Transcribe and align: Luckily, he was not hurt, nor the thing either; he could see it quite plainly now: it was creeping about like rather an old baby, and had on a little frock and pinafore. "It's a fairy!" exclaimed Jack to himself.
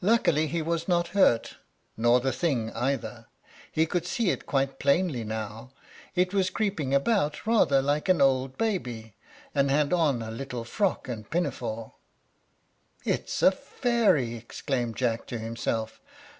Luckily, 0.00 0.46
he 0.46 0.62
was 0.62 0.86
not 0.86 1.08
hurt, 1.08 1.56
nor 1.96 2.20
the 2.20 2.30
thing 2.30 2.70
either; 2.74 3.26
he 3.72 3.84
could 3.84 4.06
see 4.06 4.30
it 4.30 4.46
quite 4.46 4.78
plainly 4.78 5.24
now: 5.24 5.72
it 6.14 6.32
was 6.32 6.50
creeping 6.50 6.94
about 6.94 7.32
like 7.44 7.46
rather 7.48 8.02
an 8.06 8.20
old 8.22 8.56
baby, 8.56 9.16
and 9.56 9.68
had 9.68 9.92
on 9.92 10.22
a 10.22 10.30
little 10.30 10.62
frock 10.62 11.08
and 11.08 11.28
pinafore. 11.28 11.94
"It's 13.04 13.42
a 13.42 13.50
fairy!" 13.50 14.36
exclaimed 14.36 14.94
Jack 14.94 15.26
to 15.26 15.38
himself. 15.40 16.00